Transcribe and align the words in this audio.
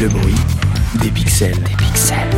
Le 0.00 0.08
bruit 0.08 0.34
des 1.00 1.10
pixels. 1.10 1.52
Des 1.52 1.76
pixels. 1.76 2.28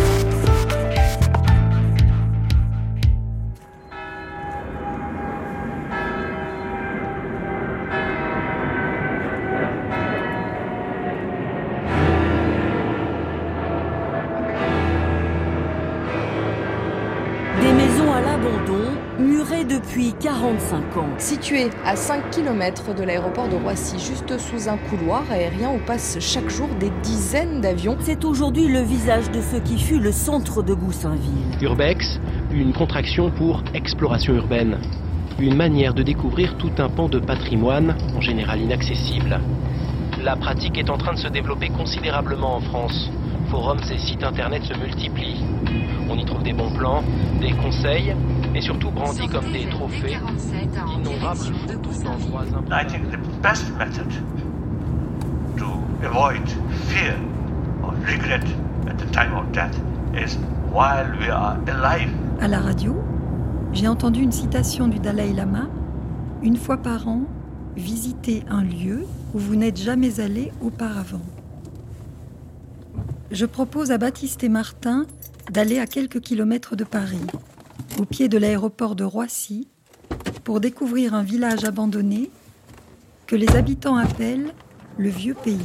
Des 17.60 17.72
maisons 17.72 18.12
à 18.12 18.20
l'abandon, 18.20 18.90
murées 19.18 19.64
depuis 19.64 20.14
45 20.20 20.96
ans. 20.96 21.08
Situé 21.18 21.70
à 21.84 21.96
5 21.96 22.30
km 22.30 22.94
de 22.94 23.02
l'aéroport 23.02 23.48
de 23.48 23.56
Roissy, 23.56 23.98
juste 23.98 24.38
sous 24.38 24.68
un 24.68 24.76
couloir 24.76 25.22
aérien 25.30 25.70
où 25.70 25.78
passent 25.86 26.18
chaque 26.20 26.48
jour 26.48 26.68
des 26.80 26.90
dizaines 27.02 27.60
d'avions. 27.60 27.96
C'est 28.00 28.24
aujourd'hui 28.24 28.68
le 28.68 28.80
visage 28.80 29.30
de 29.30 29.40
ce 29.40 29.56
qui 29.56 29.78
fut 29.78 29.98
le 29.98 30.12
centre 30.12 30.62
de 30.62 30.74
Goussainville. 30.74 31.62
Urbex, 31.62 32.20
une 32.52 32.72
contraction 32.72 33.30
pour 33.30 33.62
exploration 33.74 34.34
urbaine. 34.34 34.78
Une 35.38 35.56
manière 35.56 35.94
de 35.94 36.02
découvrir 36.02 36.56
tout 36.58 36.72
un 36.78 36.88
pan 36.88 37.08
de 37.08 37.18
patrimoine, 37.18 37.96
en 38.16 38.20
général 38.20 38.60
inaccessible. 38.60 39.40
La 40.22 40.36
pratique 40.36 40.78
est 40.78 40.90
en 40.90 40.96
train 40.96 41.14
de 41.14 41.18
se 41.18 41.28
développer 41.28 41.68
considérablement 41.68 42.56
en 42.56 42.60
France. 42.60 43.10
Forums 43.50 43.82
et 43.92 43.98
sites 43.98 44.24
internet 44.24 44.62
se 44.64 44.74
multiplient. 44.74 45.44
On 46.08 46.16
y 46.16 46.24
trouve 46.24 46.42
des 46.42 46.52
bons 46.52 46.70
plans, 46.76 47.02
des 47.40 47.52
conseils, 47.52 48.14
et 48.54 48.60
surtout 48.60 48.90
brandis 48.90 49.26
comme 49.28 49.50
des 49.52 49.66
trophées 49.68 50.16
innombrables 50.96 51.54
photos 51.66 52.02
d'endroits 52.02 52.44
I 52.70 52.86
think 52.86 53.10
the 53.10 53.18
best 53.42 53.70
method 53.76 54.10
to 55.56 55.66
avoid 56.06 56.48
fear 56.88 57.14
or 57.82 57.94
regret 58.06 58.44
at 58.88 58.98
the 58.98 59.10
time 59.12 59.34
of 59.34 59.50
death 59.52 59.76
is 60.14 60.36
while 60.72 61.10
we 61.18 61.28
are 61.30 61.56
alive. 61.66 62.10
À 62.40 62.48
la 62.48 62.60
radio, 62.60 62.96
j'ai 63.72 63.88
entendu 63.88 64.22
une 64.22 64.32
citation 64.32 64.88
du 64.88 64.98
Dalai 64.98 65.32
Lama 65.32 65.66
Une 66.42 66.56
fois 66.56 66.76
par 66.76 67.08
an, 67.08 67.22
visitez 67.76 68.44
un 68.50 68.62
lieu 68.62 69.06
où 69.34 69.38
vous 69.38 69.56
n'êtes 69.56 69.78
jamais 69.78 70.20
allé 70.20 70.52
auparavant. 70.60 71.22
Je 73.30 73.46
propose 73.46 73.90
à 73.90 73.98
Baptiste 73.98 74.44
et 74.44 74.48
Martin 74.48 75.06
d'aller 75.50 75.78
à 75.78 75.86
quelques 75.86 76.20
kilomètres 76.20 76.76
de 76.76 76.84
Paris, 76.84 77.26
au 77.98 78.04
pied 78.04 78.28
de 78.28 78.38
l'aéroport 78.38 78.94
de 78.94 79.04
Roissy, 79.04 79.68
pour 80.44 80.60
découvrir 80.60 81.14
un 81.14 81.22
village 81.22 81.64
abandonné 81.64 82.30
que 83.26 83.34
les 83.34 83.56
habitants 83.56 83.96
appellent 83.96 84.52
le 84.98 85.08
Vieux 85.08 85.34
Pays. 85.34 85.58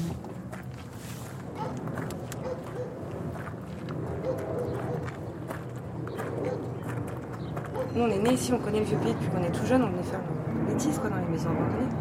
Nous, 7.93 8.01
on 8.01 8.09
est 8.09 8.19
nés 8.19 8.33
ici, 8.33 8.53
on 8.53 8.59
connaît 8.59 8.79
le 8.79 8.85
vieux 8.85 8.97
pays 8.97 9.13
depuis 9.13 9.27
qu'on 9.27 9.43
est 9.43 9.51
tout 9.51 9.65
jeune, 9.65 9.83
on 9.83 9.89
venait 9.89 10.03
faire 10.03 10.21
nos 10.55 10.71
bêtises 10.71 10.97
quoi, 10.99 11.09
dans 11.09 11.17
les 11.17 11.27
maisons 11.27 11.49
abandonnées. 11.49 11.91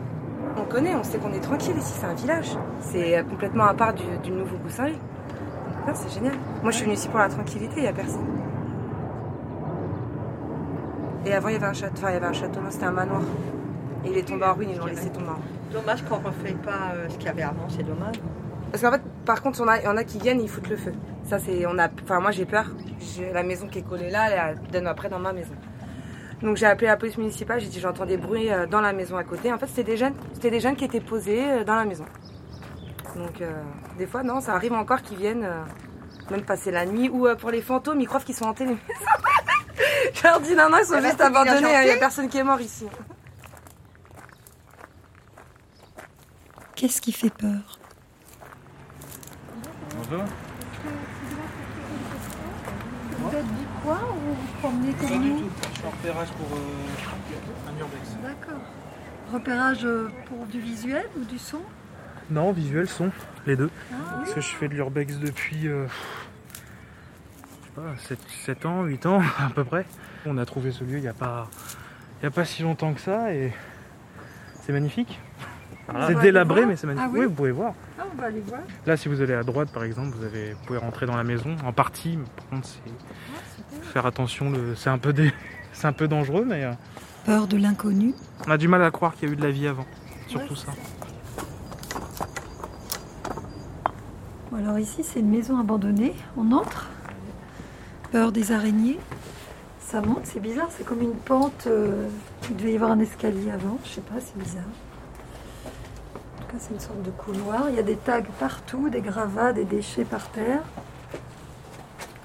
On 0.56 0.64
connaît, 0.64 0.94
on 0.94 1.02
sait 1.02 1.18
qu'on 1.18 1.32
est 1.32 1.40
tranquille 1.40 1.76
ici, 1.76 1.94
c'est 1.98 2.06
un 2.06 2.14
village. 2.14 2.50
C'est 2.80 3.24
complètement 3.28 3.64
à 3.64 3.74
part 3.74 3.94
du, 3.94 4.04
du 4.22 4.30
nouveau 4.30 4.56
Goussainville. 4.58 4.98
Non, 5.88 5.94
c'est 5.94 6.12
génial. 6.12 6.34
Moi, 6.62 6.70
je 6.70 6.76
suis 6.76 6.84
venue 6.84 6.96
ici 6.96 7.08
pour 7.08 7.18
la 7.18 7.28
tranquillité, 7.30 7.74
il 7.78 7.82
n'y 7.82 7.88
a 7.88 7.92
personne. 7.94 8.26
Et 11.24 11.32
avant, 11.32 11.48
il 11.48 11.54
y 11.54 11.56
avait 11.56 11.64
un 11.66 11.72
château, 11.72 11.94
enfin, 11.96 12.10
il 12.10 12.14
y 12.14 12.16
avait 12.18 12.26
un 12.26 12.32
château, 12.34 12.60
non, 12.60 12.70
c'était 12.70 12.84
un 12.84 12.90
manoir. 12.92 13.22
Et 14.04 14.10
il 14.10 14.18
est 14.18 14.22
tombé 14.28 14.44
en 14.44 14.52
ruine, 14.52 14.68
ils 14.72 14.78
l'ont 14.78 14.84
laissé 14.84 15.08
tomber 15.08 15.28
en 15.30 15.32
ruine. 15.32 15.44
Dommage 15.72 16.02
qu'on 16.04 16.18
ne 16.20 16.24
refait 16.26 16.52
pas 16.62 16.92
euh, 16.94 17.08
ce 17.08 17.14
qu'il 17.16 17.24
y 17.24 17.28
avait 17.30 17.42
avant, 17.42 17.66
c'est 17.70 17.84
dommage. 17.84 18.16
Parce 18.70 18.82
qu'en 18.82 18.92
fait, 18.92 19.00
par 19.24 19.40
contre, 19.42 19.62
on 19.62 19.68
a- 19.68 19.78
il 19.78 19.84
y 19.84 19.88
en 19.88 19.96
a 19.96 20.04
qui 20.04 20.18
viennent, 20.18 20.42
ils 20.42 20.48
foutent 20.48 20.68
le 20.68 20.76
feu. 20.76 20.92
Ça, 21.24 21.38
c'est, 21.38 21.64
on 21.66 21.78
a, 21.78 21.88
enfin, 22.04 22.20
moi, 22.20 22.32
j'ai 22.32 22.44
peur. 22.44 22.66
J'ai 23.00 23.32
la 23.32 23.42
maison 23.42 23.66
qui 23.66 23.78
est 23.78 23.82
collée 23.88 24.10
là, 24.10 24.28
elle 24.50 24.58
donne 24.70 24.86
après 24.86 25.08
dans 25.08 25.18
ma 25.18 25.32
maison. 25.32 25.54
Donc, 26.42 26.56
j'ai 26.58 26.66
appelé 26.66 26.86
la 26.86 26.98
police 26.98 27.16
municipale. 27.16 27.60
J'ai 27.60 27.68
dit, 27.68 27.80
j'entends 27.80 28.04
des 28.06 28.18
bruits 28.18 28.50
euh, 28.52 28.66
dans 28.66 28.82
la 28.82 28.92
maison 28.92 29.16
à 29.16 29.24
côté. 29.24 29.50
En 29.54 29.58
fait, 29.58 29.66
c'était 29.68 29.84
des 29.84 29.96
jeunes, 29.96 30.14
c'était 30.34 30.50
des 30.50 30.60
jeunes 30.60 30.76
qui 30.76 30.84
étaient 30.84 31.00
posés 31.00 31.44
euh, 31.50 31.64
dans 31.64 31.74
la 31.76 31.86
maison. 31.86 32.04
Donc, 33.16 33.40
euh, 33.40 33.62
des 33.96 34.06
fois, 34.06 34.22
non, 34.22 34.40
ça 34.40 34.54
arrive 34.54 34.72
encore 34.72 35.02
qu'ils 35.02 35.18
viennent, 35.18 35.44
euh, 35.44 35.62
même 36.30 36.42
passer 36.44 36.70
la 36.70 36.86
nuit. 36.86 37.08
Ou 37.08 37.26
euh, 37.26 37.34
pour 37.34 37.50
les 37.50 37.62
fantômes, 37.62 38.00
ils 38.00 38.06
croient 38.06 38.20
qu'ils 38.20 38.34
sont 38.34 38.44
hantés 38.46 38.64
les 38.64 38.72
maisons. 38.72 38.82
Je 40.14 40.22
leur 40.22 40.40
dis, 40.40 40.54
non, 40.54 40.68
non, 40.70 40.78
ils 40.78 40.86
sont 40.86 41.00
juste 41.00 41.20
abandonnés. 41.20 41.68
Il 41.82 41.84
n'y 41.84 41.90
a 41.90 41.96
personne 41.96 42.28
qui 42.28 42.38
est 42.38 42.44
mort 42.44 42.60
ici. 42.60 42.86
Qu'est-ce 46.74 47.00
qui 47.00 47.12
fait 47.12 47.30
peur? 47.30 47.78
Bonjour. 49.96 50.24
Vous 53.18 53.36
êtes 53.36 53.46
du 53.46 53.66
coin 53.82 54.00
ou 54.10 54.34
vous 54.34 54.58
promenez 54.60 54.92
Pas 54.92 55.06
du 55.06 55.30
tout. 55.32 55.50
Je 55.72 55.78
suis 55.78 55.86
en 55.86 55.90
repérage 55.90 56.28
pour 56.28 56.56
euh, 56.56 57.68
un 57.68 57.78
urbex. 57.80 58.08
D'accord. 58.22 58.62
Repérage 59.32 59.86
pour 60.26 60.46
du 60.46 60.60
visuel 60.60 61.06
ou 61.18 61.24
du 61.24 61.38
son? 61.38 61.60
Non, 62.30 62.52
visuel, 62.52 62.88
son, 62.88 63.10
les 63.46 63.56
deux. 63.56 63.70
Ah, 63.92 63.96
Parce 64.18 64.34
que 64.34 64.40
je 64.40 64.48
fais 64.48 64.68
de 64.68 64.74
l'urbex 64.74 65.16
depuis 65.18 65.66
euh, 65.68 65.86
je 65.86 67.66
sais 67.66 67.72
pas, 67.74 67.96
7, 68.08 68.18
7 68.44 68.66
ans, 68.66 68.84
8 68.84 69.06
ans 69.06 69.20
à 69.38 69.50
peu 69.50 69.64
près. 69.64 69.86
On 70.26 70.36
a 70.38 70.44
trouvé 70.44 70.70
ce 70.72 70.84
lieu 70.84 70.96
il 70.98 71.02
n'y 71.02 71.08
a, 71.08 71.14
pas- 71.14 71.48
il 72.20 72.24
y 72.24 72.28
a 72.28 72.30
pas 72.30 72.44
si 72.44 72.62
longtemps 72.62 72.92
que 72.92 73.00
ça 73.00 73.32
et 73.32 73.52
c'est 74.62 74.72
magnifique. 74.72 75.18
On 75.90 76.06
c'est 76.06 76.16
délabré 76.16 76.66
mais 76.66 76.76
c'est 76.76 76.86
magnifique. 76.86 77.08
Ah 77.08 77.14
oui 77.14 77.20
oui, 77.20 77.26
vous 77.26 77.32
pouvez 77.32 77.50
voir. 77.52 77.72
Ah, 77.98 78.02
on 78.12 78.20
va 78.20 78.26
aller 78.26 78.42
voir. 78.46 78.60
Là, 78.84 78.96
si 78.98 79.08
vous 79.08 79.22
allez 79.22 79.32
à 79.32 79.42
droite, 79.42 79.70
par 79.72 79.84
exemple, 79.84 80.14
vous, 80.14 80.24
avez, 80.24 80.52
vous 80.52 80.64
pouvez 80.66 80.78
rentrer 80.78 81.06
dans 81.06 81.16
la 81.16 81.24
maison 81.24 81.56
en 81.64 81.72
partie. 81.72 82.18
Mais 82.18 82.26
par 82.36 82.46
contre, 82.50 82.68
c'est 82.68 83.84
faire 83.92 84.04
attention. 84.04 84.50
le- 84.50 84.74
C'est 84.74 84.90
un 84.90 84.98
peu 84.98 85.14
dé- 85.14 85.32
c'est 85.72 85.86
un 85.86 85.94
peu 85.94 86.06
dangereux, 86.08 86.44
mais 86.46 86.64
euh, 86.64 86.72
Peur 87.24 87.46
de 87.46 87.56
l'inconnu 87.56 88.14
on 88.46 88.50
a 88.50 88.58
du 88.58 88.68
mal 88.68 88.82
à 88.82 88.90
croire 88.90 89.14
qu'il 89.14 89.28
y 89.28 89.30
a 89.30 89.34
eu 89.34 89.36
de 89.36 89.42
la 89.42 89.50
vie 89.50 89.66
avant. 89.66 89.86
Surtout 90.26 90.52
Ouais, 90.54 90.60
ça. 90.60 90.72
Alors 94.56 94.78
ici, 94.78 95.02
c'est 95.04 95.20
une 95.20 95.28
maison 95.30 95.58
abandonnée. 95.58 96.14
On 96.36 96.52
entre. 96.52 96.88
Peur 98.10 98.32
des 98.32 98.52
araignées. 98.52 98.98
Ça 99.80 100.00
monte, 100.00 100.24
c'est 100.24 100.40
bizarre. 100.40 100.68
C'est 100.70 100.84
comme 100.84 101.02
une 101.02 101.14
pente. 101.14 101.66
euh, 101.66 102.08
Il 102.50 102.56
devait 102.56 102.72
y 102.72 102.76
avoir 102.76 102.90
un 102.90 102.98
escalier 103.00 103.50
avant. 103.50 103.78
Je 103.84 103.90
sais 103.90 104.00
pas, 104.00 104.14
c'est 104.20 104.38
bizarre. 104.38 104.62
En 104.64 106.40
tout 106.42 106.52
cas, 106.52 106.58
c'est 106.58 106.72
une 106.74 106.80
sorte 106.80 107.02
de 107.02 107.10
couloir. 107.10 107.68
Il 107.68 107.76
y 107.76 107.78
a 107.78 107.82
des 107.82 107.96
tags 107.96 108.22
partout, 108.40 108.88
des 108.88 109.02
gravats, 109.02 109.52
des 109.52 109.64
déchets 109.64 110.04
par 110.04 110.28
terre. 110.30 110.62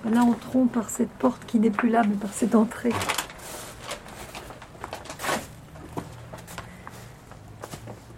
Là, 0.10 0.22
entrons 0.22 0.66
par 0.68 0.90
cette 0.90 1.12
porte 1.12 1.46
qui 1.46 1.60
n'est 1.60 1.72
plus 1.72 1.90
là, 1.90 2.04
mais 2.08 2.16
par 2.16 2.34
cette 2.34 2.56
entrée. 2.56 2.94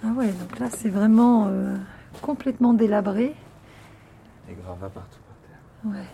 Ah 0.04 0.10
ouais, 0.16 0.28
donc 0.28 0.60
là, 0.60 0.68
c'est 0.76 0.90
vraiment 0.90 1.48
euh, 1.48 1.76
complètement 2.22 2.74
délabré. 2.74 3.36
Des 4.48 4.54
gravats 4.54 4.90
partout 4.90 5.20
par 5.28 5.36
terre. 5.48 5.60
Ouais. 5.92 6.08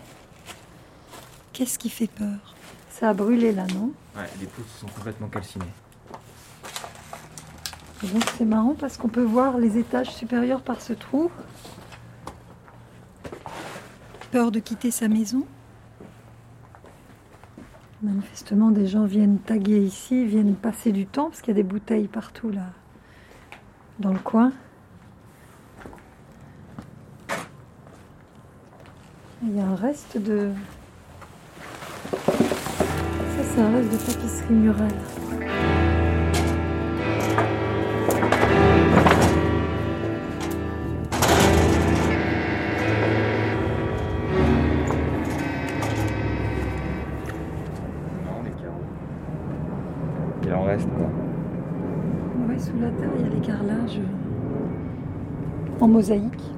Qu'est-ce 1.52 1.78
qui 1.78 1.90
fait 1.90 2.06
peur? 2.06 2.54
Ça 2.90 3.10
a 3.10 3.14
brûlé 3.14 3.52
là, 3.52 3.66
non? 3.74 3.92
Ouais, 4.16 4.28
les 4.40 4.46
poutres 4.46 4.70
sont 4.70 4.86
complètement 4.86 5.28
calcinées. 5.28 5.64
Et 8.02 8.06
donc 8.08 8.24
c'est 8.36 8.44
marrant 8.44 8.74
parce 8.78 8.96
qu'on 8.96 9.08
peut 9.08 9.22
voir 9.22 9.58
les 9.58 9.78
étages 9.78 10.10
supérieurs 10.10 10.62
par 10.62 10.80
ce 10.80 10.92
trou. 10.92 11.30
Peur 14.30 14.50
de 14.50 14.58
quitter 14.60 14.90
sa 14.90 15.08
maison? 15.08 15.46
Manifestement, 18.02 18.70
des 18.70 18.88
gens 18.88 19.04
viennent 19.04 19.38
taguer 19.38 19.78
ici, 19.78 20.24
viennent 20.26 20.56
passer 20.56 20.90
du 20.90 21.06
temps 21.06 21.26
parce 21.26 21.40
qu'il 21.40 21.56
y 21.56 21.58
a 21.58 21.62
des 21.62 21.68
bouteilles 21.68 22.08
partout 22.08 22.50
là, 22.50 22.66
dans 24.00 24.12
le 24.12 24.18
coin. 24.18 24.52
Il 29.44 29.56
y 29.56 29.58
a 29.60 29.66
un 29.66 29.74
reste 29.74 30.18
de. 30.18 30.50
Ça, 32.04 33.42
c'est 33.42 33.60
un 33.60 33.72
reste 33.72 33.90
de 33.90 33.96
tapisserie 33.96 34.54
murale. 34.54 34.88
Il 50.44 50.54
en 50.54 50.62
reste 50.62 50.88
quoi 50.90 51.10
Oui, 52.48 52.60
sous 52.60 52.78
la 52.80 52.90
terre, 52.90 53.10
il 53.18 53.22
y 53.22 53.26
a 53.26 53.28
les 53.34 53.40
carrelages 53.40 54.00
en 55.80 55.88
mosaïque. 55.88 56.52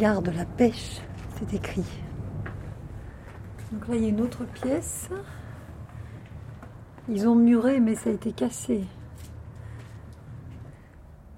Garde 0.00 0.28
la 0.34 0.46
pêche, 0.46 1.00
c'est 1.38 1.52
écrit. 1.52 1.84
Donc 3.70 3.86
là, 3.86 3.96
il 3.96 4.02
y 4.02 4.06
a 4.06 4.08
une 4.08 4.20
autre 4.22 4.44
pièce. 4.46 5.10
Ils 7.06 7.28
ont 7.28 7.34
muré, 7.34 7.80
mais 7.80 7.94
ça 7.94 8.08
a 8.08 8.14
été 8.14 8.32
cassé. 8.32 8.84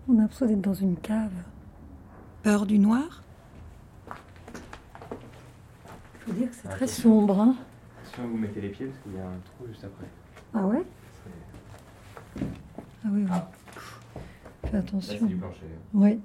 On 0.09 0.17
a 0.17 0.21
l'impression 0.23 0.47
d'être 0.47 0.61
dans 0.61 0.75
une 0.75 0.97
cave. 0.97 1.33
Peur 2.45 2.65
du 2.67 2.79
noir? 2.79 3.23
Je 6.27 6.33
veux 6.33 6.39
dire 6.39 6.49
que 6.51 6.55
c'est 6.55 6.69
Ah, 6.69 6.75
très 6.77 6.87
sombre. 6.87 7.41
Hein 7.41 7.57
Attention, 8.05 8.29
vous 8.29 8.37
mettez 8.37 8.61
les 8.61 8.69
pieds 8.69 8.87
parce 8.87 8.99
qu'il 9.03 9.15
y 9.15 9.19
a 9.19 9.27
un 9.27 9.39
trou 9.45 9.67
juste 9.67 9.83
après? 9.85 10.07
ah 10.55 10.67
ouais? 10.67 10.85
Ah 13.05 13.09
oui, 13.11 13.25
oui. 13.25 13.39
Fais 14.67 14.73
Là, 14.73 14.79
attention. 14.79 15.17
c'est 15.19 15.27
du 15.27 15.35
plancher. 15.37 15.67
Oui. 15.95 16.21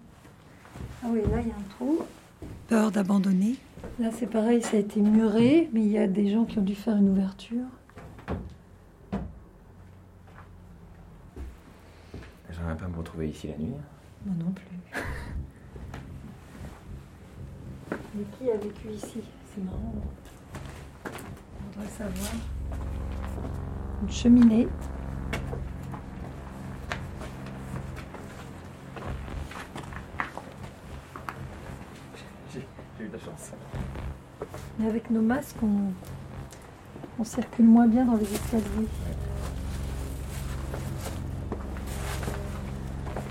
Ah 1.04 1.08
oui, 1.10 1.22
là, 1.32 1.42
il 1.42 1.48
y 1.48 1.52
a 1.52 1.56
un 1.56 1.70
trou. 1.76 2.00
Peur 2.68 2.92
d'abandonner. 2.92 3.56
Là, 4.00 4.10
c'est 4.12 4.28
pareil, 4.28 4.62
ça 4.62 4.78
a 4.78 4.80
été 4.80 5.00
muré, 5.02 5.70
mais 5.74 5.82
il 5.82 5.92
y 5.92 5.98
a 5.98 6.08
des 6.08 6.30
gens 6.30 6.46
qui 6.46 6.60
ont 6.60 6.64
dû 6.64 6.76
faire 6.76 6.98
une 6.98 7.10
ouverture. 7.10 7.66
J'aimerais 12.52 12.78
pas 12.78 12.88
me 12.88 12.98
retrouver 12.98 13.30
ici 13.30 13.48
la 13.48 13.58
nuit. 13.58 13.74
Moi 14.26 14.36
non 14.44 14.52
plus. 14.52 14.66
Mais 18.16 18.24
qui 18.38 18.50
a 18.50 18.58
vécu 18.58 18.90
ici? 18.90 19.22
C'est 19.54 19.64
marrant. 19.64 19.94
On 21.06 21.72
voudrait 21.72 21.90
savoir. 21.92 22.32
Une 24.02 24.10
cheminée. 24.12 24.68
J'ai 32.54 32.66
j'ai 32.98 33.06
eu 33.06 33.08
de 33.08 33.14
la 33.14 33.20
chance. 33.20 33.52
Mais 34.80 34.88
avec 34.88 35.10
nos 35.10 35.22
masques, 35.22 35.56
on, 35.64 35.92
on 37.20 37.24
circule 37.24 37.66
moins 37.66 37.88
bien 37.88 38.06
dans 38.06 38.16
les 38.16 38.32
escaliers. 38.32 38.88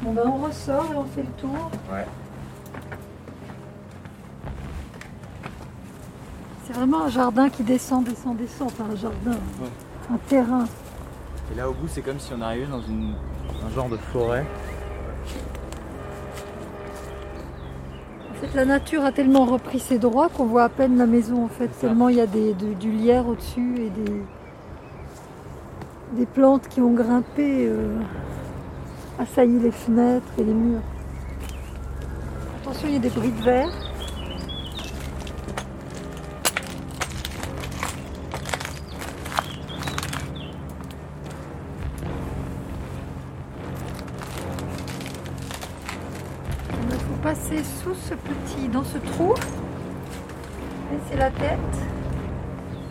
Bon 0.02 0.12
ben 0.12 0.22
on 0.26 0.44
ressort 0.44 0.92
et 0.92 0.96
on 0.96 1.04
fait 1.04 1.22
le 1.22 1.32
tour. 1.38 1.70
Ouais. 1.90 2.06
C'est 6.64 6.72
vraiment 6.72 7.04
un 7.04 7.08
jardin 7.08 7.48
qui 7.48 7.62
descend, 7.62 8.04
descend, 8.04 8.36
descend. 8.36 8.68
Enfin 8.68 8.84
un 8.92 8.96
jardin, 8.96 9.38
un 10.12 10.18
terrain. 10.28 10.64
Et 11.52 11.56
là 11.56 11.70
au 11.70 11.72
bout, 11.74 11.88
c'est 11.88 12.02
comme 12.02 12.18
si 12.18 12.32
on 12.34 12.40
arrivait 12.40 12.66
dans 12.66 12.82
une, 12.82 13.14
un 13.64 13.74
genre 13.74 13.88
de 13.88 13.96
forêt. 13.96 14.44
La 18.54 18.64
nature 18.64 19.04
a 19.04 19.12
tellement 19.12 19.44
repris 19.44 19.78
ses 19.80 19.98
droits 19.98 20.28
qu'on 20.28 20.44
voit 20.46 20.64
à 20.64 20.68
peine 20.68 20.96
la 20.98 21.06
maison 21.06 21.44
en 21.44 21.48
fait. 21.48 21.68
Tellement 21.80 22.08
il 22.08 22.16
y 22.16 22.20
a 22.20 22.26
des, 22.26 22.54
de- 22.54 22.74
du 22.74 22.90
lierre 22.90 23.26
au-dessus 23.28 23.76
et 23.78 23.90
des, 23.90 24.22
des 26.12 26.26
plantes 26.26 26.68
qui 26.68 26.80
ont 26.80 26.92
grimpé, 26.92 27.66
euh, 27.66 27.96
assailli 29.18 29.58
les 29.58 29.70
fenêtres 29.70 30.26
et 30.38 30.44
les 30.44 30.54
murs. 30.54 30.80
Attention, 32.62 32.88
il 32.88 32.94
y 32.94 32.96
a 32.96 33.00
des 33.00 33.10
bris 33.10 33.30
de 33.32 33.42
verre. 33.42 33.85
Passer 47.26 47.64
sous 47.82 47.96
ce 48.08 48.14
petit, 48.14 48.68
dans 48.68 48.84
ce 48.84 48.98
trou. 48.98 49.34
Laissez 50.92 51.16
la 51.18 51.28
tête. 51.28 51.58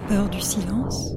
Peur 0.10 0.28
du 0.28 0.42
silence. 0.42 1.14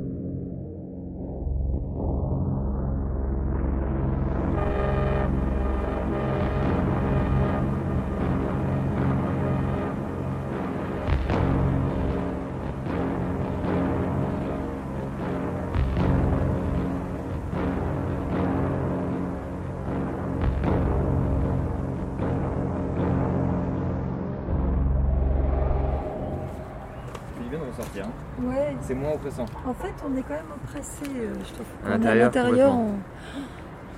Hein. 28.01 28.11
Ouais. 28.43 28.77
C'est 28.81 28.95
moins 28.95 29.13
oppressant. 29.13 29.47
En 29.67 29.75
fait, 29.75 29.93
on 30.07 30.17
est 30.17 30.23
quand 30.23 30.35
même 30.35 30.53
oppressé, 30.55 31.05
euh, 31.07 31.35
je 31.47 31.53
trouve. 31.55 31.67
À 31.87 31.97
On 31.97 32.03
est 32.03 32.07
à 32.09 32.15
l'intérieur, 32.15 32.73
on, 32.75 32.95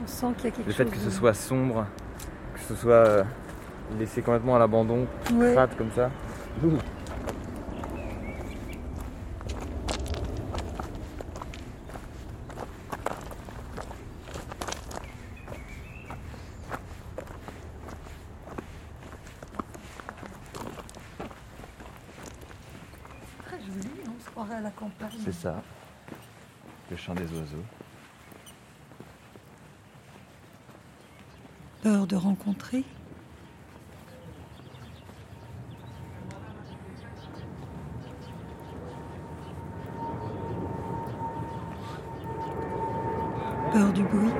sent 0.06 0.26
qu'il 0.36 0.44
y 0.44 0.48
a 0.48 0.50
quelque 0.50 0.66
Le 0.66 0.72
chose. 0.72 0.76
fait 0.76 0.84
que 0.86 0.96
ce 0.98 1.10
soit 1.10 1.34
sombre, 1.34 1.86
que 2.54 2.60
ce 2.60 2.74
soit 2.74 2.92
euh, 2.94 3.24
laissé 3.98 4.22
complètement 4.22 4.56
à 4.56 4.58
l'abandon, 4.58 5.06
Ouais. 5.34 5.52
crade 5.52 5.70
comme 5.76 5.90
ça. 5.92 6.10
Ouh. 6.64 6.70
Très 23.46 23.58
joli, 23.58 23.90
à 24.48 24.60
la 24.60 24.70
campagne. 24.70 25.10
C'est 25.24 25.32
ça. 25.32 25.62
Le 26.90 26.96
chant 26.96 27.14
des 27.14 27.24
oiseaux. 27.24 27.64
Peur 31.82 32.06
de 32.06 32.16
rencontrer. 32.16 32.84
Peur 43.72 43.92
du 43.92 44.02
bruit. 44.02 44.32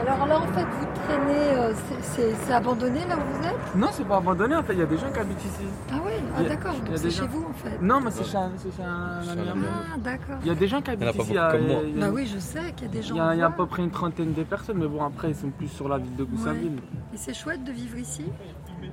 Alors 0.00 0.26
là, 0.26 0.38
en 0.38 0.46
fait, 0.48 0.64
vous 0.64 0.86
traînez, 1.06 1.52
euh, 1.54 1.72
c'est- 2.16 2.52
abandonné 2.52 3.00
là 3.08 3.16
où 3.16 3.20
vous 3.38 3.46
êtes? 3.46 3.74
Non, 3.76 3.88
c'est 3.92 4.04
pas 4.04 4.16
abandonné 4.18 4.56
en 4.56 4.62
fait, 4.62 4.72
il 4.74 4.78
y 4.80 4.82
a 4.82 4.86
des 4.86 4.98
gens 4.98 5.10
qui 5.12 5.18
habitent 5.18 5.44
ici. 5.44 5.62
Ah 5.92 5.94
oui, 6.04 6.12
ah, 6.36 6.42
d'accord, 6.42 6.72
donc 6.74 6.82
c'est 6.96 7.10
chez 7.10 7.22
gens- 7.22 7.26
vous 7.28 7.44
en 7.48 7.52
fait. 7.52 7.78
Non, 7.80 8.00
mais 8.00 8.10
c'est 8.10 8.24
chez 8.24 8.30
chez 8.30 8.82
un 8.82 9.28
ami 9.32 9.48
à 9.48 9.54
moi. 9.54 9.68
Ah, 9.94 9.98
d'accord. 9.98 10.36
Il 10.42 10.48
y 10.48 10.50
a 10.50 10.54
des 10.54 10.66
gens 10.68 10.80
qui 10.82 10.90
Il 10.90 10.94
y 10.94 10.96
en 10.96 11.06
a 11.06 11.08
habitent 11.10 11.16
pas 11.16 11.22
ici. 11.24 11.32
comme 11.32 11.40
a- 11.40 11.56
moi. 11.74 11.80
il 11.84 11.98
y 11.98 12.02
a- 12.02 12.06
Bah 12.06 12.12
oui, 12.14 12.26
je 12.32 12.38
sais 12.38 12.72
qu'il 12.76 12.86
y 12.86 12.90
a 12.90 12.92
des 12.92 13.02
gens. 13.02 13.14
Il 13.14 13.18
y 13.18 13.20
a, 13.20 13.34
il 13.34 13.38
y 13.38 13.42
a 13.42 13.46
à 13.46 13.50
peu 13.50 13.66
près 13.66 13.82
une 13.82 13.90
trentaine 13.90 14.32
de 14.32 14.42
personnes, 14.42 14.78
mais 14.78 14.88
bon, 14.88 15.04
après, 15.04 15.30
ils 15.30 15.36
sont 15.36 15.50
plus 15.50 15.68
sur 15.68 15.88
la 15.88 15.98
ville 15.98 16.16
de 16.16 16.24
Goussainville. 16.24 16.78
Et 17.14 17.16
c'est 17.16 17.34
chouette 17.34 17.64
de 17.64 17.72
vivre 17.72 17.96
ici? 17.98 18.24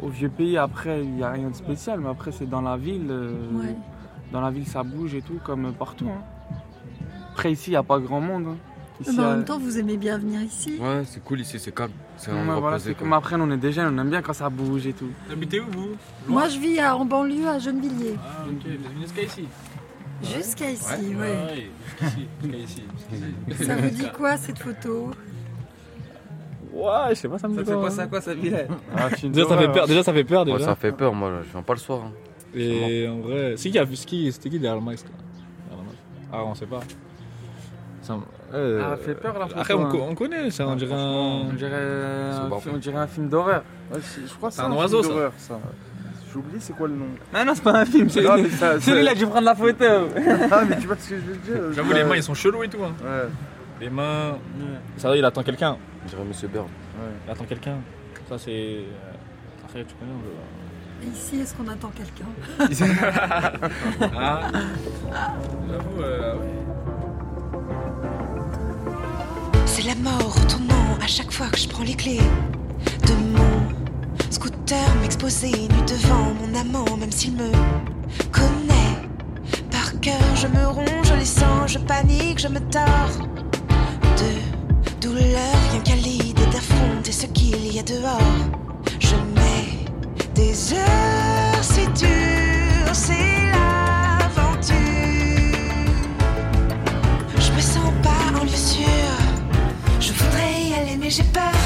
Au 0.02 0.10
vieux 0.10 0.30
pays, 0.30 0.58
après, 0.58 1.04
il 1.04 1.12
n'y 1.14 1.24
a 1.24 1.30
rien 1.32 1.50
de 1.50 1.56
spécial, 1.56 2.00
mais 2.00 2.10
après, 2.10 2.32
c'est 2.32 2.48
dans 2.50 2.62
la 2.62 2.78
ville. 2.78 3.08
euh, 3.10 3.32
Ouais. 3.54 3.76
Dans 4.32 4.42
la 4.42 4.52
ville, 4.52 4.68
ça 4.68 4.84
bouge 4.84 5.16
et 5.16 5.22
tout, 5.22 5.40
comme 5.44 5.72
partout. 5.74 6.08
hein. 6.10 6.22
Après, 7.32 7.52
ici, 7.52 7.70
il 7.70 7.74
n'y 7.74 7.78
a 7.78 7.84
pas 7.84 8.00
grand 8.00 8.20
monde. 8.22 8.46
hein. 8.50 8.56
Ici, 9.00 9.12
Mais 9.16 9.24
en 9.24 9.28
euh, 9.28 9.36
même 9.36 9.46
temps, 9.46 9.60
vous 9.60 9.78
aimez 9.78 9.96
bien 9.98 10.18
venir 10.18 10.42
ici 10.42 10.78
Ouais, 10.80 11.04
c'est 11.06 11.24
cool 11.24 11.42
ici, 11.42 11.60
c'est 11.60 11.72
calme. 11.74 11.92
C'est 12.18 12.32
ouais, 12.32 12.38
voilà, 12.60 12.78
comme 12.98 13.14
après, 13.14 13.36
on 13.40 13.52
est 13.52 13.58
des 13.58 13.72
jeunes, 13.72 13.94
on 13.94 14.02
aime 14.02 14.10
bien 14.10 14.22
quand 14.24 14.34
ça 14.34 14.50
bouge 14.50 14.88
et 14.88 14.94
tout. 14.94 15.10
Habitez 15.32 15.60
où 15.60 15.66
vous? 15.72 15.90
Moi, 16.28 16.48
je 16.50 16.58
vis 16.58 16.80
à- 16.80 16.96
en 16.98 17.06
banlieue 17.06 17.48
à 17.48 17.60
Gennevilliers. 17.60 18.16
Ah 18.24 18.46
ok, 18.50 18.72
jusqu'à 19.02 19.22
ici 19.24 19.48
Jusqu'à 20.24 20.72
ici, 20.72 21.16
ouais. 21.16 21.16
ouais. 21.20 21.70
jusqu'ici, 22.02 22.28
jusqu'à 22.48 22.58
ici. 23.56 23.66
Ça 23.66 23.76
vous 23.76 23.90
dit 23.90 24.08
quoi 24.18 24.36
cette 24.38 24.58
photo? 24.58 25.12
Ouais, 26.74 26.90
je 27.10 27.14
sais 27.16 27.30
pas, 27.30 27.38
ça 27.40 27.48
me 27.48 27.56
Ça 27.56 27.62
dit 27.64 27.70
fait 27.70 27.76
quoi, 27.76 27.88
penser 27.90 28.00
à 28.00 28.08
quoi, 28.08 28.22
cette 28.22 28.38
ville 28.40 28.68
Ah, 28.96 29.10
film 29.12 29.32
Déjà, 29.32 29.48
ça 29.48 29.58
fait 29.58 29.72
peur, 29.72 29.88
déjà, 29.88 30.04
ça 30.04 30.14
fait 30.14 30.24
peur, 30.24 30.46
déjà. 30.46 30.58
Ouais, 30.58 30.64
ça 30.64 30.76
fait 30.76 30.92
peur, 30.92 31.14
moi, 31.14 31.42
je 31.46 31.52
viens 31.52 31.62
pas 31.62 31.74
le 31.74 31.80
soir. 31.80 32.02
hein. 32.06 32.12
Et 32.56 33.08
en 33.08 33.20
vrai, 33.20 33.54
c'est 33.58 33.70
qui 33.70 33.78
a 33.78 33.84
vu 33.84 33.96
ce 33.96 34.08
qui 34.08 34.32
C'était 34.32 34.50
qui 34.50 34.58
derrière 34.60 34.80
le 34.80 34.86
masque 34.86 35.06
là? 35.06 35.12
Derrière 35.70 35.84
le 35.84 35.90
masque 35.90 36.30
Ah, 36.34 36.44
on 36.46 36.56
sait 36.56 36.66
pas. 36.66 36.80
Ça 38.08 38.18
euh, 38.54 38.82
Ah, 38.94 38.96
fait 38.96 39.16
peur, 39.16 39.38
la 39.38 39.48
photo, 39.48 39.60
Après, 39.60 39.74
on, 39.74 39.86
hein. 39.86 39.90
co- 39.92 40.06
on 40.10 40.16
connaît 40.16 40.50
ça, 40.52 40.66
on 40.68 40.72
Ah, 40.72 40.76
dirait 40.78 40.94
un. 40.94 40.98
On 40.98 41.54
dirait, 41.54 41.76
un, 41.76 42.50
on 42.74 42.78
dirait 42.78 42.98
un 42.98 43.08
film 43.08 43.28
d'horreur. 43.28 43.64
Ouais, 43.94 44.00
je 44.26 44.34
crois 44.34 44.50
que 44.50 44.56
C'est 44.56 44.62
un 44.62 44.72
un, 44.72 44.76
oiseau, 44.76 45.00
film 45.02 45.04
ça. 45.04 45.10
d'horreur, 45.18 45.34
ça. 45.38 45.60
J'ai 46.32 46.40
oublié 46.40 46.60
c'est 46.62 46.74
quoi 46.74 46.88
le 46.88 46.94
nom. 46.96 47.06
Ah 47.34 47.44
non, 47.44 47.54
c'est 47.56 47.64
pas 47.64 47.80
un 47.80 47.86
film, 47.86 48.10
c'est 48.10 48.22
Non, 48.22 48.36
mais 48.38 48.50
ça- 48.50 48.80
c'est 48.80 48.96
lui 48.96 49.04
là 49.04 49.12
ça- 49.12 49.18
qui 49.18 49.26
prend 49.26 49.42
la 49.42 49.56
photo. 49.56 49.86
Ah, 50.52 50.62
mais 50.70 50.78
tu 50.78 50.88
vois 50.88 50.96
ce 50.98 51.10
que 51.10 51.16
je 51.18 51.22
veux 51.22 51.36
dire 51.38 51.74
J'avoue, 51.74 51.92
les 51.94 52.04
mains 52.06 52.16
ils 52.16 52.24
sont 52.24 52.34
chelous 52.34 52.64
et 52.64 52.70
tout. 52.70 52.82
Hein. 52.84 52.94
Ouais. 53.04 53.28
Les 53.82 53.90
mains. 53.90 54.38
Ça, 54.96 55.16
il 55.16 55.26
attend 55.26 55.44
quelqu'un. 55.44 55.76
Je 56.06 56.12
dirais 56.12 56.24
Monsieur 56.26 56.48
Bird. 56.48 56.68
Il 57.26 57.32
attend 57.32 57.44
quelqu'un. 57.44 57.76
Ça, 58.30 58.38
c'est. 58.38 58.52
euh, 58.52 59.66
Après, 59.66 59.84
tu 59.84 59.94
connais. 59.96 60.12
on 60.14 61.12
Ici, 61.14 61.42
est-ce 61.42 61.54
qu'on 61.56 61.68
attend 61.68 61.92
quelqu'un? 61.92 62.26
Ah 64.18 64.50
J'avoue, 65.70 66.02
euh, 66.02 66.34
ouais. 66.36 66.40
C'est 69.80 69.86
la 69.86 69.94
mort 69.94 70.34
retournant 70.34 70.98
à 71.04 71.06
chaque 71.06 71.32
fois 71.32 71.50
que 71.50 71.60
je 71.60 71.68
prends 71.68 71.84
les 71.84 71.94
clés 71.94 72.20
de 73.06 73.14
mon 73.14 74.32
Scooter 74.32 74.96
m'exposer 75.02 75.52
nu 75.52 75.86
devant 75.88 76.34
mon 76.34 76.60
amant, 76.60 76.98
même 76.98 77.12
s'il 77.12 77.34
me 77.34 77.52
connaît. 78.32 78.98
Par 79.70 80.00
cœur, 80.02 80.36
je 80.36 80.48
me 80.48 80.66
ronge 80.66 81.14
les 81.20 81.26
sangs, 81.26 81.68
je 81.68 81.78
panique, 81.78 82.40
je 82.40 82.48
me 82.48 82.60
tords. 82.72 83.28
De 84.18 85.00
douleur, 85.00 85.56
rien 85.72 85.82
qu'à 85.82 85.96
l'idée 85.96 86.48
d'affronter 86.52 87.12
ce 87.12 87.28
qu'il 87.28 87.72
y 87.72 87.78
a 87.78 87.84
dehors. 87.84 88.50
Je 89.00 89.14
mets 89.36 89.86
des 90.34 90.74
heures, 90.74 90.97
j'ai 101.18 101.24
peur 101.24 101.57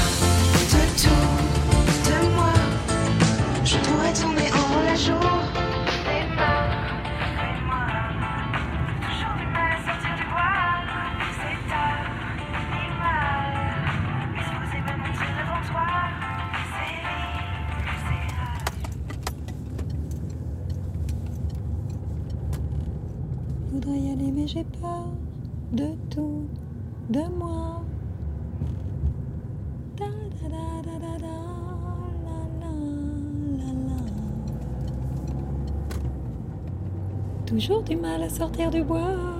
Toujours 37.46 37.82
du 37.82 37.96
mal 37.96 38.22
à 38.22 38.30
sortir 38.30 38.70
du 38.70 38.82
bois. 38.82 39.31